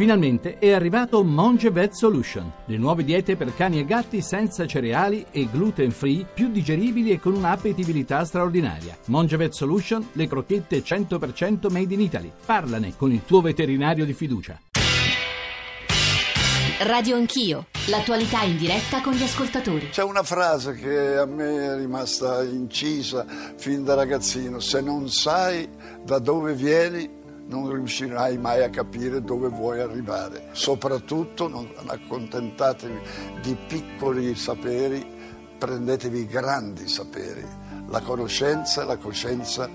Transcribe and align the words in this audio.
Finalmente 0.00 0.56
è 0.58 0.72
arrivato 0.72 1.22
Monge 1.22 1.70
Vet 1.70 1.92
Solution, 1.92 2.50
le 2.64 2.78
nuove 2.78 3.04
diete 3.04 3.36
per 3.36 3.54
cani 3.54 3.80
e 3.80 3.84
gatti 3.84 4.22
senza 4.22 4.66
cereali 4.66 5.26
e 5.30 5.46
gluten 5.52 5.90
free, 5.90 6.24
più 6.24 6.48
digeribili 6.48 7.10
e 7.10 7.20
con 7.20 7.34
un'appetibilità 7.34 8.24
straordinaria. 8.24 8.96
Monge 9.08 9.36
Vet 9.36 9.52
Solution, 9.52 10.08
le 10.12 10.26
crocchette 10.26 10.82
100% 10.82 11.70
made 11.70 11.92
in 11.92 12.00
Italy. 12.00 12.32
Parlane 12.46 12.94
con 12.96 13.12
il 13.12 13.26
tuo 13.26 13.42
veterinario 13.42 14.06
di 14.06 14.14
fiducia. 14.14 14.58
Radio 16.84 17.16
Anch'io, 17.16 17.66
l'attualità 17.88 18.40
in 18.40 18.56
diretta 18.56 19.02
con 19.02 19.12
gli 19.12 19.22
ascoltatori. 19.22 19.90
C'è 19.90 20.02
una 20.02 20.22
frase 20.22 20.72
che 20.72 21.18
a 21.18 21.26
me 21.26 21.74
è 21.74 21.76
rimasta 21.76 22.42
incisa 22.42 23.26
fin 23.58 23.84
da 23.84 23.92
ragazzino, 23.92 24.60
se 24.60 24.80
non 24.80 25.10
sai 25.10 25.68
da 26.02 26.18
dove 26.18 26.54
vieni 26.54 27.18
non 27.50 27.68
riuscirai 27.72 28.38
mai 28.38 28.62
a 28.62 28.70
capire 28.70 29.20
dove 29.20 29.48
vuoi 29.48 29.80
arrivare. 29.80 30.50
Soprattutto 30.52 31.48
non 31.48 31.68
accontentatevi 31.84 32.98
di 33.42 33.56
piccoli 33.66 34.36
saperi, 34.36 35.04
prendetevi 35.58 36.26
grandi 36.26 36.86
saperi. 36.88 37.44
La 37.88 38.00
conoscenza 38.00 38.82
e 38.82 38.86
la 38.86 38.96
coscienza 38.96 39.68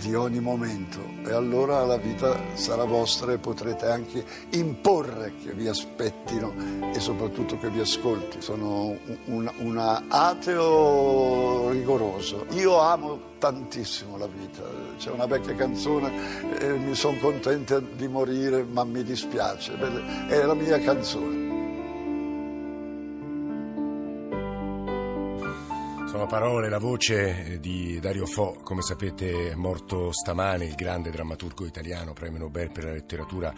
di 0.00 0.14
ogni 0.14 0.40
momento 0.40 0.98
e 1.24 1.32
allora 1.32 1.84
la 1.84 1.98
vita 1.98 2.34
sarà 2.54 2.84
vostra 2.84 3.32
e 3.32 3.38
potrete 3.38 3.86
anche 3.86 4.24
imporre 4.50 5.34
che 5.42 5.52
vi 5.52 5.68
aspettino 5.68 6.54
e 6.92 6.98
soprattutto 6.98 7.58
che 7.58 7.68
vi 7.68 7.80
ascolti. 7.80 8.40
Sono 8.40 8.96
un, 9.26 9.50
un 9.58 10.04
ateo 10.08 11.70
rigoroso. 11.70 12.46
Io 12.52 12.78
amo 12.80 13.28
tantissimo 13.38 14.16
la 14.16 14.26
vita. 14.26 14.62
C'è 14.96 15.10
una 15.10 15.26
vecchia 15.26 15.54
canzone, 15.54 16.58
eh, 16.58 16.72
mi 16.72 16.94
sono 16.94 17.18
contenta 17.18 17.78
di 17.78 18.08
morire 18.08 18.64
ma 18.64 18.84
mi 18.84 19.02
dispiace. 19.02 19.74
È 20.28 20.42
la 20.42 20.54
mia 20.54 20.78
canzone. 20.80 21.39
Sono 26.20 26.32
parole, 26.32 26.68
la 26.68 26.78
voce 26.78 27.54
eh, 27.54 27.60
di 27.60 27.98
Dario 27.98 28.26
Fo, 28.26 28.58
come 28.62 28.82
sapete 28.82 29.52
è 29.52 29.54
morto 29.54 30.12
stamane, 30.12 30.66
il 30.66 30.74
grande 30.74 31.08
drammaturgo 31.08 31.64
italiano, 31.64 32.12
premio 32.12 32.40
Nobel 32.40 32.70
per 32.70 32.84
la 32.84 32.92
letteratura 32.92 33.50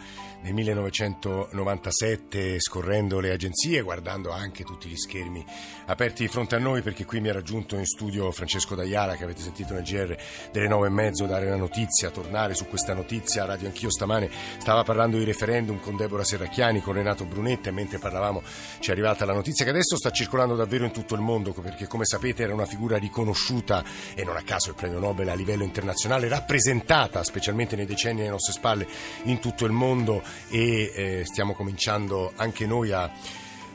nel 0.43 0.53
1997, 0.53 2.61
scorrendo 2.61 3.19
le 3.19 3.31
agenzie, 3.31 3.81
guardando 3.81 4.31
anche 4.31 4.63
tutti 4.63 4.87
gli 4.87 4.95
schermi 4.95 5.45
aperti 5.87 6.23
di 6.23 6.29
fronte 6.29 6.55
a 6.55 6.59
noi, 6.59 6.81
perché 6.81 7.03
qui 7.03 7.19
mi 7.19 7.27
ha 7.27 7.33
raggiunto 7.33 7.75
in 7.75 7.85
studio 7.85 8.31
Francesco 8.31 8.75
D'Aiala, 8.75 9.17
che 9.17 9.25
avete 9.25 9.41
sentito 9.41 9.73
nel 9.73 9.83
GR 9.83 10.15
delle 10.53 10.69
nove 10.69 10.87
e 10.87 10.91
mezzo, 10.91 11.25
dare 11.25 11.49
la 11.49 11.57
notizia, 11.57 12.11
tornare 12.11 12.53
su 12.53 12.67
questa 12.67 12.93
notizia. 12.93 13.43
Radio 13.43 13.67
Anch'io 13.67 13.89
stamane 13.89 14.29
stava 14.59 14.83
parlando 14.83 15.17
di 15.17 15.25
referendum 15.25 15.81
con 15.81 15.97
Deborah 15.97 16.23
Serracchiani, 16.23 16.79
con 16.79 16.93
Renato 16.93 17.25
Brunetta, 17.25 17.67
e 17.67 17.73
mentre 17.73 17.99
parlavamo 17.99 18.41
ci 18.79 18.87
è 18.87 18.93
arrivata 18.93 19.25
la 19.25 19.33
notizia 19.33 19.65
che 19.65 19.71
adesso 19.71 19.97
sta 19.97 20.11
circolando 20.11 20.55
davvero 20.55 20.85
in 20.85 20.93
tutto 20.93 21.13
il 21.13 21.19
mondo, 21.19 21.51
perché 21.51 21.87
come 21.87 22.05
sapete 22.05 22.43
era 22.43 22.51
una 22.53 22.65
figura 22.65 22.97
riconosciuta 22.97 23.83
e 24.15 24.23
non 24.23 24.35
a 24.35 24.41
caso 24.41 24.69
il 24.69 24.75
premio 24.75 24.99
Nobel 24.99 25.29
a 25.29 25.33
livello 25.33 25.63
internazionale, 25.63 26.27
rappresentata 26.27 27.23
specialmente 27.23 27.75
nei 27.75 27.85
decenni 27.85 28.21
alle 28.21 28.29
nostre 28.29 28.53
spalle 28.53 28.87
in 29.23 29.39
tutto 29.39 29.65
il 29.65 29.71
mondo 29.71 30.21
e 30.49 30.91
eh, 30.95 31.25
stiamo 31.25 31.53
cominciando 31.53 32.31
anche 32.35 32.65
noi 32.65 32.91
a 32.91 33.11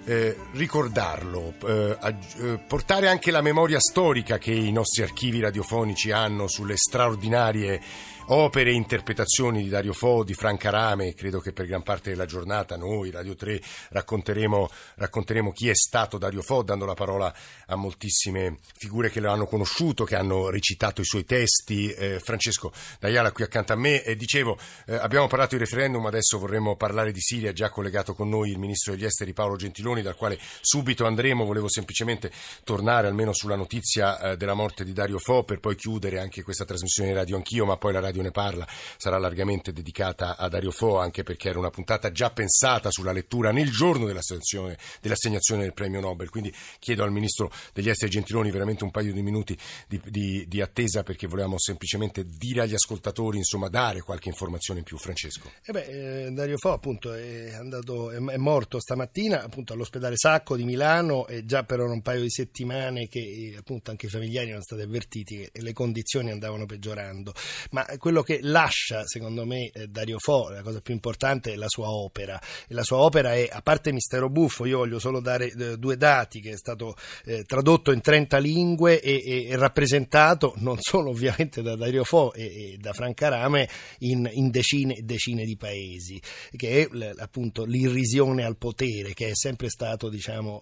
eh, 0.09 0.35
ricordarlo, 0.53 1.53
eh, 1.67 1.99
eh, 2.41 2.59
portare 2.67 3.09
anche 3.09 3.31
la 3.31 3.43
memoria 3.43 3.79
storica 3.79 4.39
che 4.39 4.53
i 4.53 4.73
nostri 4.73 5.03
archivi 5.03 5.39
radiofonici 5.39 6.11
hanno 6.11 6.49
sulle 6.49 6.79
straordinarie 6.79 7.81
opere 8.29 8.71
e 8.71 8.75
interpretazioni 8.75 9.63
di 9.63 9.69
Dario 9.69 9.93
Fo, 9.93 10.25
di 10.25 10.35
Franca 10.35 10.71
Rame, 10.71 11.15
credo 11.15 11.41
che 11.41 11.53
per 11.53 11.67
gran 11.67 11.83
parte 11.83 12.11
della 12.11 12.27
giornata 12.27 12.77
noi, 12.77 13.11
Radio 13.11 13.35
3, 13.35 13.61
racconteremo, 13.91 14.69
racconteremo 14.97 15.53
chi 15.53 15.69
è 15.69 15.75
stato 15.75 16.19
Dario 16.19 16.43
Fo, 16.43 16.63
dando 16.63 16.85
la 16.85 16.95
parola 16.95 17.33
a 17.67 17.77
moltissime 17.77 18.59
figure 18.77 19.11
che 19.11 19.21
lo 19.21 19.31
hanno 19.31 19.47
conosciuto, 19.47 20.05
che 20.05 20.17
hanno 20.17 20.51
recitato 20.51 21.01
i 21.01 21.05
suoi 21.05 21.25
testi. 21.25 21.91
Eh, 21.91 22.21
Francesco 22.21 22.73
D'Aiala 22.99 23.33
qui 23.33 23.45
accanto 23.45 23.73
a 23.73 23.77
me, 23.77 24.03
e 24.03 24.15
dicevo, 24.17 24.59
eh, 24.87 24.95
abbiamo 24.97 25.27
parlato 25.27 25.57
di 25.57 25.63
referendum, 25.63 26.05
adesso 26.05 26.39
vorremmo 26.39 26.77
parlare 26.77 27.13
di 27.13 27.21
Siria, 27.21 27.53
già 27.53 27.71
collegato 27.71 28.15
con 28.15 28.29
noi 28.29 28.51
il 28.51 28.59
Ministro 28.59 28.93
degli 28.93 29.05
Esteri 29.05 29.33
Paolo 29.33 29.57
Gentiloni, 29.57 29.98
dal 30.03 30.17
quale 30.17 30.39
subito 30.61 31.07
andremo, 31.07 31.45
volevo 31.45 31.69
semplicemente 31.69 32.31
tornare 32.65 33.07
almeno 33.07 33.33
sulla 33.33 33.57
notizia 33.57 34.21
eh, 34.21 34.37
della 34.37 34.55
morte 34.55 34.85
di 34.85 34.93
Dario 34.93 35.19
Fo, 35.19 35.45
per 35.45 35.61
poi 35.61 35.77
chiudere 35.77 36.19
anche 36.19 36.43
questa 36.43 36.65
trasmissione 36.65 37.11
di 37.11 37.15
radio 37.15 37.37
anch'io, 37.37 37.65
ma 37.65 37.77
poi 37.77 37.93
la 37.93 38.01
radio 38.01 38.23
ne 38.23 38.31
parla 38.31 38.67
sarà 38.97 39.19
largamente 39.19 39.73
dedicata 39.73 40.37
a 40.37 40.49
Dario 40.49 40.71
Fo, 40.71 40.99
anche 40.99 41.23
perché 41.23 41.49
era 41.49 41.59
una 41.59 41.71
puntata 41.71 42.11
già 42.11 42.31
pensata 42.31 42.91
sulla 42.91 43.13
lettura 43.13 43.53
nel 43.53 43.71
giorno 43.71 44.07
dell'assegnazione, 44.07 44.77
del 45.01 45.75
premio 45.75 46.01
Nobel. 46.01 46.31
Quindi 46.31 46.55
chiedo 46.79 47.03
al 47.05 47.13
Ministro 47.13 47.51
degli 47.73 47.89
Esteri 47.89 48.11
Gentiloni 48.11 48.51
veramente 48.51 48.85
un 48.85 48.91
paio 48.91 49.13
di 49.13 49.23
minuti 49.23 49.57
di, 49.87 50.01
di, 50.05 50.47
di 50.47 50.61
attesa 50.61 51.03
perché 51.03 51.27
volevamo 51.27 51.59
semplicemente 51.59 52.25
dire 52.27 52.63
agli 52.63 52.75
ascoltatori, 52.75 53.39
insomma, 53.39 53.69
dare 53.69 54.01
qualche 54.01 54.29
informazione 54.29 54.81
in 54.81 54.85
più. 54.85 54.97
Francesco. 54.99 55.51
Eh 55.65 55.73
beh, 55.73 56.27
eh, 56.27 56.31
Dario 56.33 56.57
Fo 56.59 56.73
appunto 56.73 57.13
è, 57.13 57.55
andato, 57.55 58.11
è, 58.11 58.17
è 58.17 58.37
morto 58.37 58.81
stamattina 58.81 59.43
appunto 59.43 59.73
all'ospedale 59.89 60.17
Sacco 60.17 60.57
di 60.57 60.65
Milano 60.65 61.27
e 61.27 61.45
già 61.45 61.65
per 61.65 61.81
un 61.81 62.03
paio 62.03 62.21
di 62.21 62.31
settimane 62.31 63.09
che 63.09 63.19
eh, 63.19 63.57
appunto 63.57 63.91
anche 63.91 64.07
i 64.07 64.09
familiari 64.09 64.49
erano 64.49 64.63
stati 64.63 64.83
avvertiti 64.83 65.37
che 65.37 65.51
le 65.61 65.73
condizioni 65.73 66.31
andavano 66.31 66.67
peggiorando. 66.67 67.33
Ma 67.71 67.85
quello 67.97 68.23
che 68.23 68.41
lascia, 68.43 69.05
secondo 69.07 69.45
me, 69.47 69.71
eh, 69.71 69.87
Dario 69.87 70.19
Fo, 70.19 70.51
la 70.51 70.63
cosa 70.63 70.81
più 70.81 70.93
importante 70.93 71.53
è 71.53 71.57
la 71.57 71.69
sua 71.69 71.89
opera. 71.89 72.41
E 72.69 72.75
la 72.75 72.83
sua 72.83 72.99
opera 72.99 73.35
è, 73.35 73.49
a 73.51 73.63
parte 73.63 73.93
Mistero 73.93 74.29
Buffo, 74.29 74.67
io 74.67 74.79
voglio 74.79 74.99
solo 74.99 75.21
dare 75.21 75.51
eh, 75.51 75.79
due 75.79 75.97
dati, 75.97 76.41
che 76.41 76.51
è 76.51 76.57
stato 76.57 76.95
eh, 77.25 77.45
tradotto 77.45 77.91
in 77.93 78.01
30 78.01 78.39
lingue 78.39 79.01
e, 79.01 79.49
e, 79.49 79.57
rappresentato 79.57 80.55
non 80.59 80.77
solo 80.81 81.11
ovviamente 81.11 81.63
da 81.63 81.75
Dario 81.75 82.05
Fo 82.05 82.33
e, 82.33 82.45
e 82.45 82.77
da 82.79 82.93
Franca 82.93 83.29
Rame 83.29 83.69
in, 84.01 84.29
in 84.33 84.51
decine 84.51 84.95
e 84.95 85.03
decine 85.03 85.45
di 85.45 85.57
paesi, 85.57 86.21
che 86.55 86.89
è 86.89 87.13
appunto 87.19 87.65
l'irrisione 87.65 88.45
al 88.45 88.57
potere, 88.57 89.15
che 89.15 89.29
è 89.29 89.35
sempre 89.35 89.68
stato 89.69 90.09
diciamo, 90.09 90.61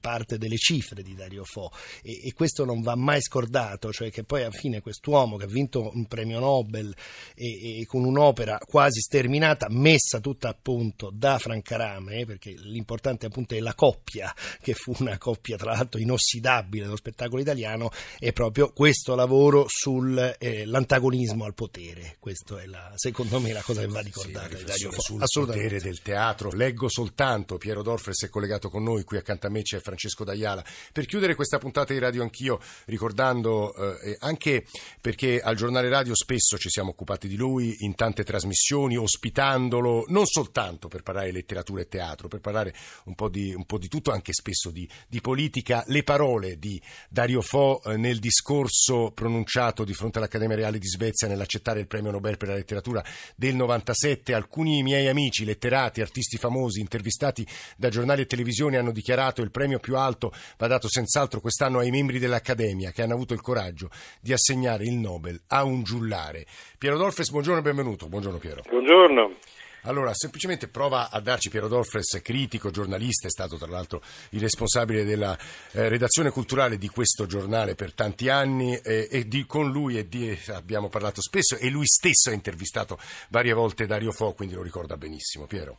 parte 0.00 0.38
delle 0.38 0.56
cifre 0.56 1.02
di 1.02 1.14
Dario 1.14 1.44
Fo. 1.44 1.70
E, 2.02 2.28
e 2.28 2.32
questo 2.32 2.64
non 2.64 2.80
va 2.82 2.94
mai 2.94 3.20
scordato, 3.20 3.92
cioè 3.92 4.10
che 4.10 4.24
poi 4.24 4.42
alla 4.42 4.50
fine 4.50 4.80
quest'uomo 4.80 5.36
che 5.36 5.44
ha 5.44 5.48
vinto 5.48 5.90
un 5.92 6.06
premio 6.06 6.38
Nobel 6.38 6.94
e, 7.34 7.80
e, 7.80 7.86
con 7.86 8.04
un'opera 8.04 8.58
quasi 8.66 9.00
sterminata, 9.00 9.66
messa 9.70 10.20
tutta 10.20 10.48
a 10.48 10.56
punto 10.60 11.10
da 11.12 11.38
Francarame, 11.38 12.24
perché 12.24 12.54
l'importante 12.56 13.26
appunto 13.26 13.54
è 13.54 13.60
la 13.60 13.74
coppia, 13.74 14.34
che 14.60 14.74
fu 14.74 14.94
una 14.98 15.18
coppia 15.18 15.56
tra 15.56 15.72
l'altro 15.72 16.00
inossidabile 16.00 16.84
dello 16.84 16.96
spettacolo 16.96 17.40
italiano, 17.40 17.90
è 18.18 18.32
proprio 18.32 18.72
questo 18.72 19.14
lavoro 19.14 19.64
sull'antagonismo 19.68 21.44
eh, 21.44 21.46
al 21.46 21.54
potere. 21.54 22.16
Questa 22.18 22.60
è 22.60 22.66
la, 22.66 22.92
secondo 22.94 23.40
me 23.40 23.52
la 23.52 23.62
cosa 23.62 23.80
che 23.80 23.88
va 23.88 24.00
ricordata 24.00 24.56
sì, 24.56 24.64
Dario 24.64 24.90
Fo. 24.92 25.00
sul 25.00 25.46
potere 25.46 25.80
del 25.80 26.00
teatro. 26.02 26.50
Leggo 26.50 26.88
soltanto, 26.88 27.58
Piero 27.58 27.82
Dorfres 28.06 28.24
è 28.24 28.28
collegato 28.28 28.70
con 28.70 28.82
noi, 28.82 29.02
qui 29.02 29.16
accanto 29.16 29.46
a 29.46 29.50
me 29.50 29.62
c'è 29.62 29.80
Francesco 29.80 30.22
D'Aiala. 30.22 30.64
Per 30.92 31.06
chiudere 31.06 31.34
questa 31.34 31.58
puntata 31.58 31.92
di 31.92 31.98
Radio 31.98 32.22
Anch'io, 32.22 32.60
ricordando 32.86 33.74
eh, 34.00 34.16
anche 34.20 34.66
perché 35.00 35.40
al 35.40 35.56
giornale 35.56 35.88
radio 35.88 36.14
spesso 36.14 36.56
ci 36.56 36.68
siamo 36.68 36.90
occupati 36.90 37.26
di 37.26 37.36
lui 37.36 37.78
in 37.80 37.94
tante 37.94 38.22
trasmissioni, 38.22 38.96
ospitandolo 38.96 40.04
non 40.08 40.26
soltanto 40.26 40.88
per 40.88 41.02
parlare 41.02 41.32
letteratura 41.32 41.80
e 41.82 41.88
teatro, 41.88 42.28
per 42.28 42.40
parlare 42.40 42.74
un 43.04 43.14
po' 43.14 43.28
di, 43.28 43.52
un 43.54 43.64
po 43.64 43.78
di 43.78 43.88
tutto, 43.88 44.12
anche 44.12 44.32
spesso 44.32 44.70
di, 44.70 44.88
di, 45.08 45.20
politica. 45.20 45.82
Le 45.88 46.02
parole 46.02 46.58
di 46.58 46.80
Dario 47.08 47.40
Fo 47.40 47.82
eh, 47.82 47.96
nel 47.96 48.18
discorso 48.18 49.10
pronunciato 49.12 49.84
di 49.84 49.94
fronte 49.94 50.18
all'Accademia 50.18 50.56
Reale 50.56 50.78
di 50.78 50.86
Svezia 50.86 51.26
nell'accettare 51.26 51.80
il 51.80 51.86
premio 51.86 52.12
Nobel 52.12 52.36
per 52.36 52.48
la 52.48 52.54
letteratura 52.54 53.04
del 53.34 53.56
97. 53.56 54.32
Alcuni 54.32 54.82
miei 54.82 55.08
amici, 55.08 55.44
letterati, 55.44 56.00
artisti 56.00 56.36
famosi, 56.36 56.80
intervistati 56.80 57.46
da 57.76 57.88
giornali 57.96 58.22
e 58.22 58.26
televisioni 58.26 58.76
hanno 58.76 58.92
dichiarato 58.92 59.40
il 59.40 59.50
premio 59.50 59.78
più 59.78 59.96
alto 59.96 60.32
va 60.58 60.66
dato 60.66 60.86
senz'altro 60.86 61.40
quest'anno 61.40 61.78
ai 61.78 61.90
membri 61.90 62.18
dell'Accademia 62.18 62.90
che 62.90 63.02
hanno 63.02 63.14
avuto 63.14 63.32
il 63.32 63.40
coraggio 63.40 63.88
di 64.20 64.34
assegnare 64.34 64.84
il 64.84 64.94
Nobel 64.94 65.40
a 65.48 65.64
un 65.64 65.82
giullare. 65.82 66.44
Piero 66.76 66.98
Dolfes, 66.98 67.30
buongiorno 67.30 67.60
e 67.60 67.62
benvenuto. 67.62 68.08
Buongiorno 68.08 68.38
Piero. 68.38 68.62
Buongiorno. 68.68 69.34
Allora, 69.82 70.12
semplicemente 70.14 70.66
prova 70.66 71.10
a 71.10 71.20
darci 71.20 71.48
Piero 71.48 71.68
Dolfres, 71.68 72.20
critico, 72.20 72.70
giornalista, 72.70 73.28
è 73.28 73.30
stato 73.30 73.56
tra 73.56 73.68
l'altro 73.68 74.02
il 74.30 74.40
responsabile 74.40 75.04
della 75.04 75.38
eh, 75.72 75.88
redazione 75.88 76.30
culturale 76.30 76.76
di 76.76 76.88
questo 76.88 77.26
giornale 77.26 77.76
per 77.76 77.94
tanti 77.94 78.28
anni 78.28 78.76
eh, 78.76 79.08
e 79.10 79.28
di, 79.28 79.46
con 79.46 79.70
lui 79.70 80.06
di, 80.08 80.36
abbiamo 80.48 80.88
parlato 80.88 81.22
spesso 81.22 81.56
e 81.56 81.70
lui 81.70 81.86
stesso 81.86 82.30
ha 82.30 82.34
intervistato 82.34 82.98
varie 83.28 83.52
volte 83.52 83.86
Dario 83.86 84.10
Fo, 84.10 84.32
quindi 84.32 84.54
lo 84.56 84.62
ricorda 84.62 84.96
benissimo. 84.96 85.46
Piero. 85.46 85.78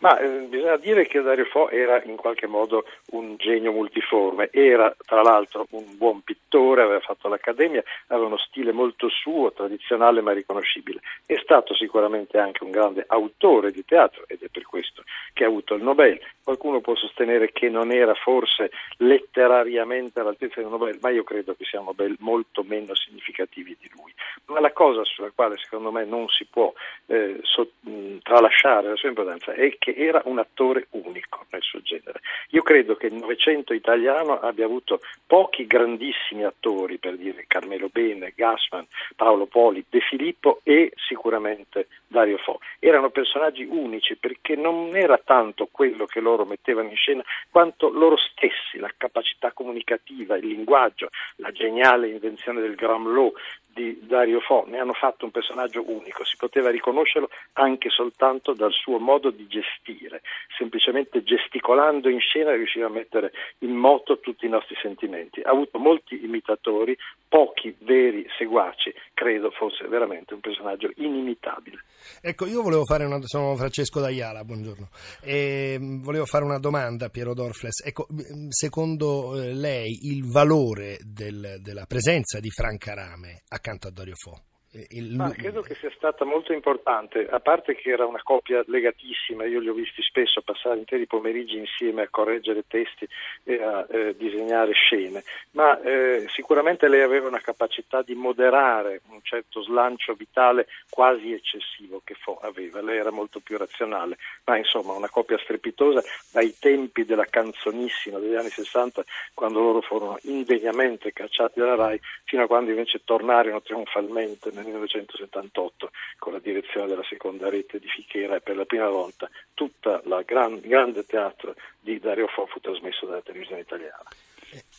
Ma 0.00 0.18
eh, 0.18 0.46
bisogna 0.48 0.76
dire 0.76 1.06
che 1.06 1.20
Dario 1.20 1.44
Fo 1.44 1.68
era 1.68 2.02
in 2.04 2.16
qualche 2.16 2.46
modo 2.46 2.86
un 3.12 3.36
genio 3.36 3.70
multiforme, 3.72 4.48
era 4.50 4.94
tra 5.04 5.20
l'altro 5.22 5.66
un 5.70 5.96
buon 5.96 6.22
pittore, 6.22 6.82
aveva 6.82 7.00
fatto 7.00 7.28
l'accademia, 7.28 7.82
aveva 8.06 8.26
uno 8.26 8.38
stile 8.38 8.72
molto 8.72 9.10
suo, 9.10 9.52
tradizionale 9.52 10.22
ma 10.22 10.32
riconoscibile. 10.32 11.00
È 11.26 11.38
stato 11.42 11.74
sicuramente 11.74 12.38
anche 12.38 12.64
un 12.64 12.70
grande 12.70 13.04
autore 13.06 13.72
di 13.72 13.84
teatro 13.84 14.24
ed 14.26 14.42
è 14.42 14.48
per 14.48 14.64
questo 14.64 15.02
che 15.40 15.46
ha 15.46 15.48
avuto 15.48 15.72
il 15.74 15.82
Nobel. 15.82 16.20
Qualcuno 16.44 16.80
può 16.80 16.94
sostenere 16.94 17.50
che 17.50 17.70
non 17.70 17.92
era 17.92 18.12
forse 18.12 18.70
letterariamente 18.98 20.20
all'altezza 20.20 20.60
del 20.60 20.68
Nobel, 20.68 20.98
ma 21.00 21.08
io 21.08 21.24
credo 21.24 21.54
che 21.54 21.64
siano 21.64 21.86
Nobel 21.86 22.16
molto 22.18 22.62
meno 22.62 22.94
significativi 22.94 23.74
di 23.80 23.90
lui. 23.96 24.12
Ma 24.46 24.60
la 24.60 24.72
cosa 24.72 25.02
sulla 25.04 25.30
quale 25.34 25.56
secondo 25.56 25.90
me 25.92 26.04
non 26.04 26.28
si 26.28 26.44
può 26.44 26.72
eh, 27.06 27.38
so, 27.42 27.70
mh, 27.80 28.18
tralasciare 28.22 28.88
la 28.88 28.96
sua 28.96 29.08
importanza 29.08 29.52
è 29.52 29.76
che 29.78 29.94
era 29.96 30.20
un 30.24 30.38
attore 30.38 30.88
unico 30.90 31.46
nel 31.50 31.62
suo 31.62 31.80
genere. 31.80 32.20
Io 32.50 32.62
credo 32.62 32.96
che 32.96 33.06
il 33.06 33.14
Novecento 33.14 33.72
italiano 33.72 34.40
abbia 34.40 34.66
avuto 34.66 35.00
pochi 35.26 35.66
grandissimi 35.66 36.44
attori, 36.44 36.98
per 36.98 37.16
dire 37.16 37.44
Carmelo 37.46 37.88
Bene, 37.90 38.32
Gassman, 38.36 38.86
Paolo 39.16 39.46
Poli, 39.46 39.84
De 39.88 40.00
Filippo 40.00 40.60
e 40.64 40.92
sicuramente 40.96 41.86
Dario 42.06 42.38
Fo. 42.38 42.58
Erano 42.78 43.10
personaggi 43.10 43.64
unici 43.64 44.16
perché 44.16 44.56
non 44.56 44.96
era 44.96 45.16
tanto 45.30 45.68
quello 45.70 46.06
che 46.06 46.18
loro 46.18 46.44
mettevano 46.44 46.88
in 46.88 46.96
scena 46.96 47.22
quanto 47.52 47.88
loro 47.88 48.16
stessi, 48.16 48.78
la 48.80 48.90
capacità 48.96 49.52
comunicativa, 49.52 50.36
il 50.36 50.48
linguaggio, 50.48 51.10
la 51.36 51.52
geniale 51.52 52.08
invenzione 52.08 52.60
del 52.60 52.74
Gramlow 52.74 53.32
di 53.72 53.98
Dario 54.02 54.40
Fo 54.40 54.64
ne 54.66 54.78
hanno 54.78 54.92
fatto 54.92 55.24
un 55.24 55.30
personaggio 55.30 55.82
unico, 55.88 56.24
si 56.24 56.36
poteva 56.36 56.70
riconoscerlo 56.70 57.28
anche 57.54 57.88
soltanto 57.90 58.52
dal 58.52 58.72
suo 58.72 58.98
modo 58.98 59.30
di 59.30 59.46
gestire, 59.46 60.22
semplicemente 60.56 61.22
gesticolando 61.22 62.08
in 62.08 62.20
scena 62.20 62.52
riusciva 62.52 62.86
a 62.86 62.90
mettere 62.90 63.32
in 63.58 63.72
moto 63.72 64.18
tutti 64.20 64.46
i 64.46 64.48
nostri 64.48 64.76
sentimenti. 64.80 65.40
Ha 65.40 65.50
avuto 65.50 65.78
molti 65.78 66.24
imitatori, 66.24 66.96
pochi 67.28 67.74
veri 67.80 68.26
seguaci, 68.36 68.92
credo 69.14 69.50
fosse 69.50 69.86
veramente 69.86 70.34
un 70.34 70.40
personaggio 70.40 70.90
inimitabile. 70.96 71.84
Ecco, 72.20 72.46
io 72.46 72.62
volevo 72.62 72.84
fare 72.84 73.04
una 73.04 73.18
sono 73.22 73.54
Francesco 73.56 74.00
D'Aiala, 74.00 74.44
buongiorno. 74.44 74.88
E 75.22 75.78
volevo 75.80 76.24
fare 76.24 76.44
una 76.44 76.58
domanda 76.58 77.06
a 77.06 77.08
Piero 77.08 77.34
Dorfles. 77.34 77.84
Ecco, 77.84 78.06
secondo 78.48 79.40
eh, 79.40 79.52
lei 79.52 80.08
il 80.10 80.24
valore 80.26 80.98
del, 81.02 81.58
della 81.60 81.86
presenza 81.86 82.40
di 82.40 82.50
Franca 82.50 82.94
Rame 82.94 83.42
accanto 83.60 83.88
a 83.88 83.90
Dario 83.90 84.14
Fo? 84.16 84.42
Il... 84.72 85.16
Ma 85.16 85.32
credo 85.32 85.62
che 85.62 85.74
sia 85.74 85.90
stata 85.96 86.24
molto 86.24 86.52
importante, 86.52 87.26
a 87.28 87.40
parte 87.40 87.74
che 87.74 87.90
era 87.90 88.06
una 88.06 88.22
coppia 88.22 88.62
legatissima, 88.68 89.44
io 89.44 89.58
li 89.58 89.68
ho 89.68 89.72
visti 89.72 90.00
spesso 90.00 90.42
passare 90.42 90.78
interi 90.78 91.06
pomeriggi 91.06 91.58
insieme 91.58 92.02
a 92.02 92.08
correggere 92.08 92.62
testi 92.68 93.08
e 93.42 93.60
a 93.60 93.84
eh, 93.90 94.14
disegnare 94.16 94.70
scene, 94.72 95.24
ma 95.52 95.80
eh, 95.82 96.24
sicuramente 96.28 96.86
lei 96.86 97.02
aveva 97.02 97.26
una 97.26 97.40
capacità 97.40 98.02
di 98.02 98.14
moderare 98.14 99.00
un 99.08 99.18
certo 99.22 99.60
slancio 99.60 100.14
vitale 100.14 100.68
quasi 100.88 101.32
eccessivo 101.32 102.00
che 102.04 102.14
Fo 102.14 102.38
aveva, 102.40 102.80
lei 102.80 102.98
era 102.98 103.10
molto 103.10 103.40
più 103.40 103.58
razionale, 103.58 104.18
ma 104.44 104.56
insomma 104.56 104.92
una 104.92 105.08
coppia 105.08 105.38
strepitosa 105.38 106.00
dai 106.30 106.54
tempi 106.60 107.04
della 107.04 107.24
canzonissima 107.24 108.20
degli 108.20 108.36
anni 108.36 108.50
60, 108.50 109.02
quando 109.34 109.58
loro 109.58 109.80
furono 109.80 110.16
indegnamente 110.22 111.12
cacciati 111.12 111.58
dalla 111.58 111.74
RAI, 111.74 112.00
fino 112.22 112.44
a 112.44 112.46
quando 112.46 112.70
invece 112.70 113.00
tornarono 113.04 113.60
trionfalmente 113.62 114.58
nel 114.60 114.72
1978 114.72 115.90
con 116.18 116.32
la 116.32 116.38
direzione 116.38 116.86
della 116.86 117.04
seconda 117.08 117.48
rete 117.48 117.78
di 117.78 117.88
Fichera 117.88 118.36
e 118.36 118.40
per 118.40 118.56
la 118.56 118.64
prima 118.64 118.88
volta 118.88 119.28
tutto 119.54 120.00
il 120.04 120.22
gran, 120.24 120.60
grande 120.60 121.04
teatro 121.04 121.54
di 121.80 121.98
Dario 121.98 122.26
Fo 122.28 122.46
fu 122.46 122.60
trasmesso 122.60 123.06
dalla 123.06 123.22
televisione 123.22 123.62
italiana. 123.62 124.08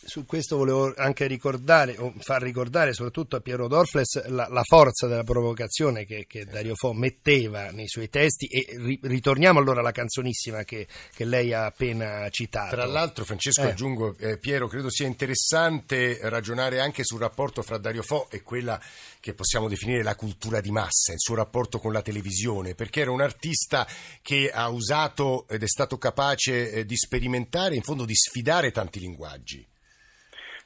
Su 0.03 0.25
questo 0.25 0.57
volevo 0.57 0.93
anche 0.97 1.27
ricordare, 1.27 1.95
o 1.99 2.11
far 2.17 2.41
ricordare 2.41 2.91
soprattutto 2.91 3.35
a 3.35 3.39
Piero 3.39 3.67
Dorfles 3.67 4.27
la, 4.29 4.47
la 4.49 4.63
forza 4.63 5.05
della 5.05 5.23
provocazione 5.23 6.05
che, 6.05 6.25
che, 6.27 6.45
Dario 6.45 6.73
Fo 6.73 6.91
metteva 6.91 7.69
nei 7.69 7.87
suoi 7.87 8.09
testi 8.09 8.47
e 8.47 8.65
ri, 8.77 8.99
ritorniamo 9.01 9.59
allora 9.59 9.81
alla 9.81 9.91
canzonissima 9.91 10.63
che, 10.63 10.87
che, 11.13 11.23
lei 11.23 11.53
ha 11.53 11.65
appena 11.65 12.27
citato. 12.29 12.75
Tra 12.75 12.85
l'altro 12.85 13.25
Francesco 13.25 13.61
eh. 13.61 13.69
aggiungo, 13.69 14.17
eh, 14.17 14.39
Piero, 14.39 14.67
credo 14.67 14.89
sia 14.89 15.05
interessante 15.05 16.17
ragionare 16.23 16.79
anche 16.79 17.03
sul 17.03 17.19
rapporto 17.19 17.61
fra 17.61 17.77
Dario 17.77 18.01
Fo 18.01 18.27
e 18.31 18.41
quella 18.41 18.81
che 19.19 19.35
possiamo 19.35 19.67
definire 19.67 20.01
la 20.01 20.15
cultura 20.15 20.61
di 20.61 20.71
massa, 20.71 21.13
il 21.13 21.19
suo 21.19 21.35
rapporto 21.35 21.77
con 21.77 21.93
la 21.93 22.01
televisione, 22.01 22.73
perché 22.73 23.01
era 23.01 23.11
un 23.11 23.21
artista 23.21 23.87
che 24.23 24.49
ha 24.51 24.67
usato 24.67 25.47
ed 25.47 25.61
è 25.61 25.67
stato 25.67 25.99
capace 25.99 26.71
eh, 26.71 26.85
di 26.85 26.97
sperimentare, 26.97 27.75
in 27.75 27.83
fondo 27.83 28.03
di 28.03 28.15
sfidare 28.15 28.71
tanti 28.71 28.99
linguaggi. 28.99 29.69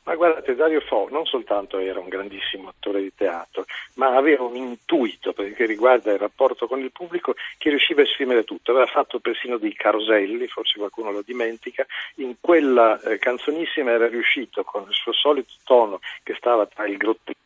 Ma 0.06 0.16
guardate, 0.16 0.54
Dario 0.54 0.82
Fo 0.82 1.08
non 1.10 1.26
soltanto 1.26 1.80
era 1.80 2.00
un 2.00 2.08
grandissimo 2.08 2.70
attore 2.70 3.02
di 3.02 3.12
teatro, 3.16 3.66
ma 3.96 4.16
aveva 4.16 4.44
un 4.44 4.56
intuito 4.56 5.34
che 5.34 5.66
riguarda 5.66 6.12
il 6.12 6.20
rapporto 6.20 6.68
con 6.68 6.80
il 6.80 6.92
pubblico 6.92 7.34
che 7.58 7.70
riusciva 7.70 8.02
a 8.02 8.06
esprimere 8.06 8.44
tutto. 8.44 8.70
Aveva 8.70 8.86
fatto 8.86 9.20
persino 9.20 9.58
dei 9.58 9.74
caroselli, 9.74 10.48
forse 10.48 10.78
qualcuno 10.78 11.10
lo 11.12 11.24
dimentica. 11.26 11.88
In 12.16 12.36
quella 12.40 13.02
eh, 13.02 13.18
canzonissima 13.18 13.92
era 13.92 14.08
riuscito 14.08 14.64
con 14.64 14.84
il 14.88 14.94
suo 14.94 15.12
solito 15.12 15.54
tono 15.64 16.00
che 16.22 16.36
stava 16.36 16.68
tra 16.68 16.86
il 16.86 16.98
grottesco 16.98 17.44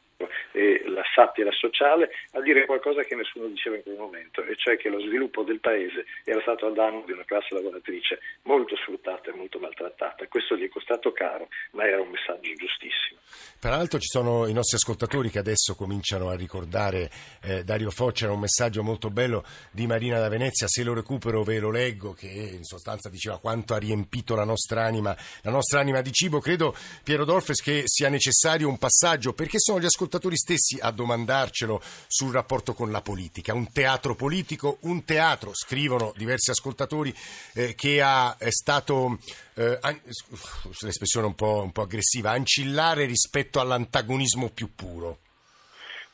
e 0.51 0.83
la 0.99 1.05
satira 1.15 1.51
sociale 1.51 2.11
a 2.33 2.41
dire 2.41 2.65
qualcosa 2.65 3.03
che 3.03 3.15
nessuno 3.15 3.47
diceva 3.47 3.77
in 3.77 3.83
quel 3.83 3.95
momento, 3.95 4.43
e 4.43 4.55
cioè 4.55 4.75
che 4.77 4.89
lo 4.89 4.99
sviluppo 4.99 5.43
del 5.43 5.59
paese 5.59 6.05
era 6.25 6.41
stato 6.41 6.67
a 6.67 6.71
danno 6.71 7.03
di 7.05 7.13
una 7.13 7.23
classe 7.23 7.55
lavoratrice 7.55 8.19
molto 8.43 8.75
sfruttata 8.75 9.31
e 9.31 9.33
molto 9.33 9.59
maltrattata. 9.59 10.27
Questo 10.27 10.57
gli 10.57 10.65
è 10.65 10.69
costato 10.69 11.11
caro, 11.11 11.47
ma 11.71 11.87
era 11.87 12.01
un 12.01 12.09
messaggio 12.09 12.53
giustissimo. 12.55 13.19
Peraltro 13.59 13.99
ci 13.99 14.07
sono 14.07 14.47
i 14.47 14.53
nostri 14.53 14.77
ascoltatori 14.77 15.29
che 15.29 15.39
adesso 15.39 15.75
cominciano 15.75 16.29
a 16.29 16.35
ricordare 16.35 17.09
eh, 17.43 17.63
Dario 17.63 17.91
Fo, 17.91 18.11
c'era 18.11 18.31
un 18.31 18.39
messaggio 18.39 18.83
molto 18.83 19.09
bello 19.09 19.43
di 19.71 19.87
Marina 19.87 20.19
da 20.19 20.29
Venezia, 20.29 20.67
se 20.67 20.83
lo 20.83 20.93
recupero 20.93 21.43
ve 21.43 21.59
lo 21.59 21.71
leggo, 21.71 22.13
che 22.13 22.27
in 22.27 22.63
sostanza 22.63 23.09
diceva 23.09 23.39
quanto 23.39 23.73
ha 23.73 23.77
riempito 23.77 24.35
la 24.35 24.45
nostra 24.45 24.83
anima, 24.83 25.15
la 25.43 25.51
nostra 25.51 25.79
anima 25.79 26.01
di 26.01 26.11
cibo. 26.11 26.39
Credo, 26.39 26.75
Piero 27.03 27.25
Dolfes, 27.25 27.61
che 27.61 27.83
sia 27.85 28.09
necessario 28.09 28.67
un 28.67 28.77
passaggio, 28.77 29.33
perché 29.33 29.59
sono 29.59 29.79
gli 29.79 29.85
ascoltatori 29.85 30.35
stessi 30.35 30.77
a 30.81 30.88
domandarcelo 30.91 31.81
sul 32.07 32.31
rapporto 32.31 32.73
con 32.73 32.91
la 32.91 33.01
politica. 33.01 33.53
Un 33.53 33.71
teatro 33.71 34.15
politico, 34.15 34.77
un 34.81 35.03
teatro, 35.03 35.51
scrivono 35.53 36.13
diversi 36.15 36.51
ascoltatori, 36.51 37.15
eh, 37.53 37.75
che 37.75 38.01
ha, 38.01 38.37
è 38.37 38.51
stato, 38.51 39.19
eh, 39.55 39.77
an- 39.81 40.01
l'espressione 40.81 41.27
un 41.27 41.35
po', 41.35 41.61
un 41.63 41.71
po' 41.71 41.83
aggressiva, 41.83 42.31
ancillare 42.31 43.05
rispetto 43.05 43.59
all'antagonismo 43.59 44.49
più 44.49 44.73
puro. 44.75 45.19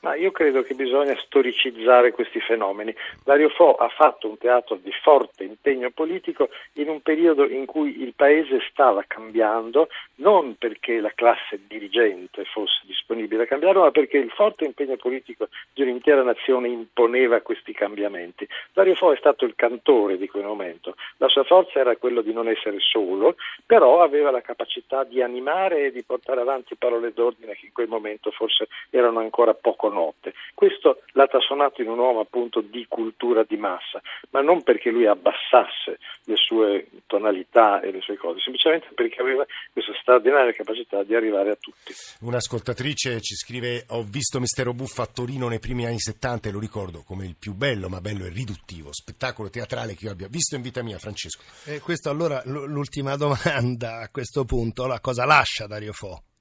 Ma 0.06 0.13
io 0.13 0.30
credo 0.30 0.62
che 0.62 0.75
bisogna 0.75 1.18
storicizzare 1.18 2.12
questi 2.12 2.40
fenomeni. 2.40 2.94
Dario 3.24 3.50
Fo 3.50 3.74
ha 3.74 3.90
fatto 3.90 4.30
un 4.30 4.38
teatro 4.38 4.75
di 4.75 4.92
forte 5.02 5.44
impegno 5.44 5.90
politico 5.90 6.50
in 6.74 6.89
un 6.89 7.01
periodo 7.01 7.50
in 7.50 7.65
cui 7.65 8.03
il 8.03 8.13
paese 8.13 8.60
stava 8.70 9.03
cambiando, 9.08 9.88
non 10.18 10.58
perché 10.60 11.00
la 11.00 11.12
classe 11.15 11.60
dirigente 11.65 12.46
fosse 12.46 12.82
disponibile 12.84 13.44
a 13.44 13.48
cambiarlo, 13.48 13.82
ma 13.82 13.89
perché 13.89 14.18
il 14.18 14.30
forte 14.30 14.65
impegno 14.65 14.96
politico 14.96 15.48
di 15.74 15.82
un'intera 15.82 16.22
nazione 16.22 16.68
imponeva 16.68 17.41
questi 17.41 17.74
cambiamenti. 17.74 18.48
Dario 18.74 18.94
Fo 18.94 19.12
è 19.12 19.18
stato 19.18 19.44
il 19.44 19.56
cantore 19.56 20.20
di 20.20 20.27
quel 20.27 20.44
momento. 20.44 20.96
La 21.18 21.30
sua 21.30 21.46
forza 21.46 21.80
era 21.80 21.96
quello 21.96 22.22
di 22.22 22.32
non 22.32 22.48
essere 22.48 22.77
solo, 22.80 23.38
però 23.65 24.03
aveva 24.03 24.30
la 24.30 24.41
capacità 24.41 25.03
di 25.03 25.24
animare 25.24 25.86
e 25.86 25.91
di 25.91 26.03
portare 26.03 26.41
avanti 26.41 26.75
parole 26.75 27.12
d'ordine 27.12 27.56
che 27.56 27.65
in 27.65 27.74
quel 27.74 27.88
momento 27.88 28.30
forse 28.30 28.68
erano 28.91 29.18
ancora 29.18 29.56
poco 29.56 29.94
notte. 29.96 30.34
Questo 30.54 31.02
l'ha 31.14 31.28
trasformato 31.28 31.82
in 31.82 31.90
un 31.90 31.98
uomo 31.98 32.20
appunto 32.20 32.62
di 32.62 32.86
cultura 32.88 33.44
di 33.44 33.58
massa, 33.58 34.02
ma 34.32 34.42
non 34.42 34.62
perché 34.62 34.92
lui 34.92 35.08
abbassasse 35.08 36.00
le 36.25 36.36
sue 36.36 36.88
tonalità 37.08 37.82
e 37.82 37.92
le 37.92 38.02
sue 38.02 38.18
cose, 38.18 38.40
semplicemente 38.42 38.88
perché 38.94 39.22
aveva 39.22 39.46
questa 39.72 39.94
straordinaria 40.02 40.52
capacità 40.52 41.04
di 41.04 41.16
arrivare 41.16 41.52
a 41.52 41.56
tutti. 41.56 41.94
Un'ascoltatrice 42.22 43.22
ci 43.22 43.36
scrive: 43.36 43.86
Ho 43.90 44.04
visto 44.04 44.40
Mistero 44.40 44.74
Buffa 44.74 45.04
a 45.04 45.08
Torino 45.08 45.48
nei 45.48 45.60
primi 45.60 45.86
anni 45.86 46.00
70 46.00 46.50
e 46.50 46.52
lo 46.52 46.60
ricordo 46.60 47.04
come 47.06 47.25
il 47.25 47.36
più 47.40 47.54
bello, 47.54 47.90
ma 47.90 48.02
bello 48.02 48.25
e 48.25 48.30
riduttivo 48.30 48.92
spettacolo 48.92 49.50
teatrale 49.50 49.96
che 49.96 50.06
io 50.06 50.12
abbia 50.12 50.28
visto 50.28 50.56
in 50.56 50.62
vita 50.62 50.84
mia, 50.84 50.98
Francesco. 50.98 51.44
E 51.66 51.80
questo 51.80 52.10
allora 52.10 52.42
l'ultima 52.46 53.16
domanda 53.16 54.00
a 54.02 54.10
questo 54.10 54.44
punto: 54.46 54.86
la 54.86 55.00
cosa 55.00 55.25
lascia 55.25 55.68
Dario 55.68 55.94
Fo? 55.94 56.35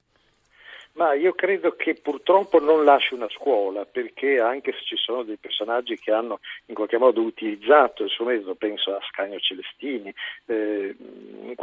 Ma 0.96 1.12
io 1.14 1.32
credo 1.32 1.74
che 1.74 1.94
purtroppo 1.94 2.60
non 2.60 2.84
lasci 2.84 3.14
una 3.14 3.28
scuola, 3.28 3.84
perché 3.84 4.38
anche 4.38 4.72
se 4.72 4.84
ci 4.84 4.96
sono 4.96 5.24
dei 5.24 5.38
personaggi 5.38 5.98
che 5.98 6.12
hanno 6.12 6.38
in 6.66 6.74
qualche 6.74 6.98
modo 6.98 7.20
utilizzato 7.20 8.04
il 8.04 8.10
suo 8.10 8.26
metodo, 8.26 8.54
penso 8.54 8.94
a 8.94 9.00
Scagno 9.10 9.40
Celestini, 9.40 10.14
eh, 10.46 10.93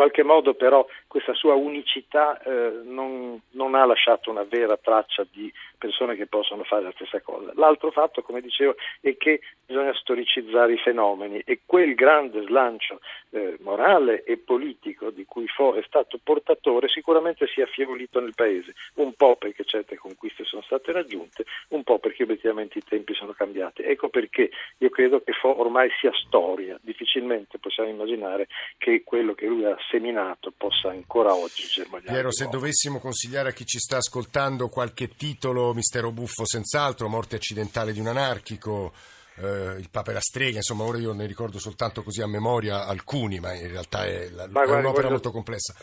qualche 0.02 0.24
modo 0.24 0.56
però 0.56 0.84
questa 1.06 1.36
sua 1.36 1.54
unicità 1.54 2.42
eh, 2.42 2.82
non, 2.86 3.40
non, 3.52 3.76
ha 3.76 3.86
lasciato 3.86 4.32
una 4.32 4.44
vera 4.50 4.76
traccia 4.76 5.24
di 5.30 5.54
persone 5.78 6.16
che 6.16 6.26
possono 6.26 6.64
fare 6.64 6.84
la 6.84 6.92
stessa 6.96 7.22
cosa. 7.22 7.52
L'altro 7.54 7.92
fatto, 7.92 8.24
come 8.24 8.42
dicevo, 8.42 8.76
è 9.00 9.16
che 9.18 9.42
bisogna 9.64 9.94
storicizzare 9.94 10.74
i 10.74 10.78
fenomeni 10.78 11.42
e 11.46 11.62
quel 11.66 11.94
grande 11.94 12.42
slancio 12.44 13.00
eh, 13.30 13.58
morale 13.62 14.24
e 14.24 14.38
politico 14.38 15.12
di 15.12 15.24
cui 15.26 15.48
Fo 15.48 15.76
è 15.76 15.84
stato 15.86 16.20
portatore 16.22 16.88
sicuramente 16.90 17.48
si 17.48 17.62
è 17.62 17.64
affievolito 17.64 18.20
nel 18.20 18.34
paese, 18.36 18.74
un 18.96 19.14
po' 19.14 19.36
perché 19.36 19.64
certe 19.66 19.98
conquiste 19.98 20.44
sono 20.46 20.62
state 20.64 20.92
raggiunte, 20.92 21.46
un 21.70 21.84
po' 21.84 22.00
perché 22.00 22.24
obiettivamente 22.24 22.80
i 22.80 22.84
tempi 22.84 23.14
sono 23.14 23.34
cambiati. 23.34 23.84
Ecco 23.84 24.10
perché 24.10 24.50
io 24.80 24.90
credo 24.90 25.22
che 25.22 25.32
Fo 25.34 25.60
ormai 25.60 25.90
sia 26.00 26.12
storia, 26.26 26.78
difficilmente 26.82 27.60
possiamo 27.60 27.90
immaginare 27.90 28.48
che 28.78 29.04
quello 29.04 29.34
che 29.34 29.46
lui 29.46 29.66
ha 29.66 29.78
seminato 29.92 30.52
possa 30.56 30.90
ancora 30.90 31.36
oggi 31.36 31.68
germogliare. 31.68 32.12
Piero, 32.14 32.32
se 32.32 32.48
dovessimo 32.48 33.00
consigliare 33.00 33.50
a 33.50 33.52
chi 33.52 33.66
ci 33.66 33.78
sta 33.78 33.98
ascoltando 33.98 34.70
qualche 34.70 35.10
titolo, 35.10 35.74
Mistero 35.74 36.12
Buffo 36.12 36.46
senz'altro, 36.46 37.10
Morte 37.10 37.36
accidentale 37.36 37.92
di 37.92 38.00
un 38.00 38.08
anarchico, 38.08 38.94
eh, 39.36 39.76
il 39.78 39.90
Papa 39.90 40.12
e 40.12 40.14
la 40.14 40.22
strega, 40.22 40.58
insomma 40.58 40.84
ora 40.84 40.98
io 40.98 41.14
ne 41.14 41.26
ricordo 41.26 41.60
soltanto 41.60 42.04
così 42.04 42.22
a 42.22 42.28
memoria 42.28 42.86
alcuni, 42.86 43.40
ma 43.40 43.54
in 43.54 43.68
realtà 43.68 44.06
è, 44.06 44.30
la, 44.30 44.48
ma 44.48 44.64
guarda, 44.64 44.76
è 44.76 44.80
un'opera 44.80 44.94
voglio, 44.94 45.10
molto 45.10 45.32
complessa. 45.32 45.76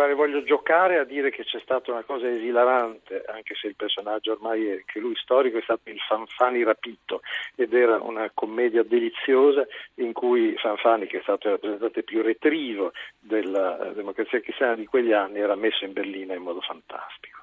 Guarda, 0.00 0.16
voglio 0.16 0.42
giocare 0.44 0.98
a 0.98 1.04
dire 1.04 1.30
che 1.30 1.44
c'è 1.44 1.60
stata 1.60 1.92
una 1.92 2.04
cosa 2.04 2.26
esilarante, 2.26 3.22
anche 3.26 3.54
se 3.54 3.66
il 3.66 3.76
personaggio 3.76 4.32
ormai 4.32 4.66
è 4.66 4.82
che 4.86 4.98
lui 4.98 5.14
storico 5.14 5.58
è 5.58 5.62
stato 5.62 5.90
il 5.90 5.98
Fanfani 5.98 6.64
rapito 6.64 7.20
ed 7.54 7.74
era 7.74 8.00
una 8.00 8.30
commedia 8.32 8.82
deliziosa 8.82 9.66
in 9.96 10.14
cui 10.14 10.56
Fanfani, 10.56 11.06
che 11.06 11.18
è 11.18 11.22
stato 11.22 11.48
il 11.48 11.52
rappresentante 11.52 12.02
più 12.02 12.22
retrivo 12.22 12.92
della 13.18 13.92
democrazia 13.94 14.40
cristiana 14.40 14.74
di 14.74 14.86
quegli 14.86 15.12
anni, 15.12 15.38
era 15.38 15.54
messo 15.54 15.84
in 15.84 15.92
berlina 15.92 16.32
in 16.32 16.40
modo 16.40 16.62
fantastico. 16.62 17.40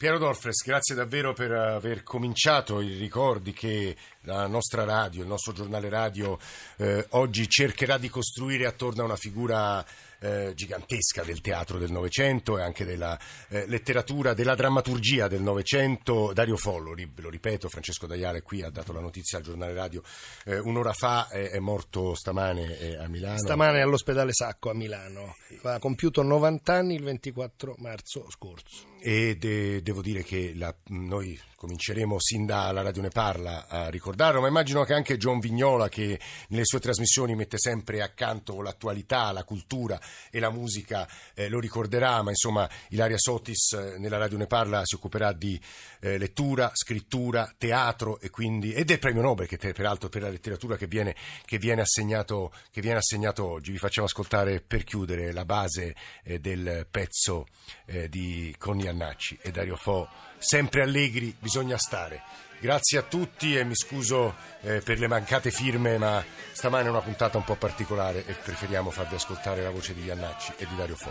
Piero 0.00 0.18
Dorfres, 0.18 0.64
grazie 0.64 0.94
davvero 0.94 1.34
per 1.34 1.52
aver 1.52 2.02
cominciato 2.02 2.80
i 2.80 2.94
ricordi 2.94 3.52
che 3.52 3.94
la 4.22 4.46
nostra 4.46 4.84
radio, 4.84 5.20
il 5.20 5.28
nostro 5.28 5.52
giornale 5.52 5.90
radio 5.90 6.38
eh, 6.78 7.04
oggi 7.10 7.46
cercherà 7.46 7.98
di 7.98 8.08
costruire 8.08 8.64
attorno 8.64 9.02
a 9.02 9.04
una 9.04 9.16
figura 9.16 9.84
eh, 10.20 10.52
gigantesca 10.54 11.22
del 11.22 11.40
teatro 11.40 11.78
del 11.78 11.90
Novecento 11.90 12.58
e 12.58 12.62
anche 12.62 12.84
della 12.84 13.18
eh, 13.48 13.66
letteratura, 13.66 14.34
della 14.34 14.54
drammaturgia 14.54 15.28
del 15.28 15.42
Novecento. 15.42 16.32
Dario 16.32 16.56
Follo, 16.56 16.94
lo 17.16 17.28
ripeto, 17.28 17.68
Francesco 17.68 18.06
Daiale 18.06 18.42
qui 18.42 18.62
ha 18.62 18.70
dato 18.70 18.92
la 18.92 19.00
notizia 19.00 19.38
al 19.38 19.44
giornale 19.44 19.74
radio 19.74 20.02
eh, 20.44 20.58
un'ora 20.58 20.92
fa, 20.92 21.28
è 21.28 21.58
morto 21.58 22.14
stamane 22.14 22.78
eh, 22.78 22.96
a 22.96 23.08
Milano. 23.08 23.38
Stamane 23.38 23.80
all'ospedale 23.80 24.32
Sacco 24.32 24.70
a 24.70 24.74
Milano, 24.74 25.36
ha 25.62 25.78
compiuto 25.78 26.22
90 26.22 26.72
anni 26.72 26.94
il 26.94 27.02
24 27.02 27.74
marzo 27.78 28.26
scorso. 28.30 28.88
E 29.02 29.36
de- 29.36 29.82
devo 29.82 30.02
dire 30.02 30.22
che 30.22 30.52
la, 30.54 30.74
noi 30.88 31.38
cominceremo 31.56 32.16
sin 32.18 32.46
dalla 32.46 32.82
Radio 32.82 33.02
Ne 33.02 33.08
Parla 33.08 33.66
a 33.66 33.88
ricordarlo, 33.88 34.40
ma 34.40 34.48
immagino 34.48 34.84
che 34.84 34.94
anche 34.94 35.16
John 35.16 35.38
Vignola, 35.40 35.88
che 35.88 36.18
nelle 36.48 36.64
sue 36.64 36.80
trasmissioni 36.80 37.34
mette 37.34 37.58
sempre 37.58 38.02
accanto 38.02 38.60
l'attualità, 38.62 39.32
la 39.32 39.44
cultura 39.44 40.00
e 40.30 40.38
la 40.38 40.50
musica, 40.50 41.08
eh, 41.34 41.48
lo 41.48 41.60
ricorderà, 41.60 42.22
ma 42.22 42.30
insomma 42.30 42.68
Ilaria 42.88 43.18
Sotis 43.18 43.72
eh, 43.72 43.98
nella 43.98 44.18
Radio 44.18 44.38
Ne 44.38 44.46
Parla 44.46 44.82
si 44.84 44.94
occuperà 44.94 45.32
di 45.32 45.60
eh, 46.00 46.18
lettura, 46.18 46.70
scrittura, 46.74 47.52
teatro 47.56 48.20
e 48.20 48.30
quindi, 48.30 48.72
ed 48.72 48.90
è 48.90 48.94
il 48.94 48.98
premio 48.98 49.22
Nobel 49.22 49.46
che 49.46 49.58
te, 49.58 49.72
peraltro 49.72 50.08
per 50.08 50.22
la 50.22 50.30
letteratura 50.30 50.76
che 50.76 50.86
viene, 50.86 51.14
che, 51.44 51.58
viene 51.58 51.82
assegnato, 51.82 52.52
che 52.70 52.80
viene 52.80 52.98
assegnato 52.98 53.46
oggi. 53.46 53.72
Vi 53.72 53.78
facciamo 53.78 54.06
ascoltare 54.06 54.60
per 54.60 54.84
chiudere 54.84 55.32
la 55.32 55.44
base 55.44 55.94
eh, 56.24 56.38
del 56.38 56.86
pezzo 56.90 57.46
eh, 57.86 58.08
di 58.08 58.54
Conny 58.58 58.84
Iannacci 58.84 59.38
e 59.40 59.50
Dario 59.50 59.76
Fo, 59.76 60.08
sempre 60.38 60.82
allegri 60.82 61.34
bisogna 61.38 61.78
stare. 61.78 62.49
Grazie 62.60 62.98
a 62.98 63.02
tutti 63.02 63.56
e 63.56 63.64
mi 63.64 63.74
scuso 63.74 64.34
eh, 64.60 64.82
per 64.82 64.98
le 64.98 65.08
mancate 65.08 65.50
firme, 65.50 65.96
ma 65.96 66.22
stamane 66.52 66.88
è 66.88 66.90
una 66.90 67.00
puntata 67.00 67.38
un 67.38 67.44
po' 67.44 67.54
particolare 67.54 68.26
e 68.26 68.34
preferiamo 68.34 68.90
farvi 68.90 69.14
ascoltare 69.14 69.62
la 69.62 69.70
voce 69.70 69.94
di 69.94 70.04
Giannacci 70.04 70.52
e 70.58 70.66
di 70.66 70.76
Dario 70.76 70.96
Fo. 70.96 71.10